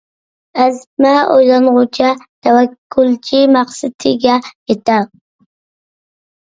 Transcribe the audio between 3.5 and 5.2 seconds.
مەقسىتىگە يېتەر.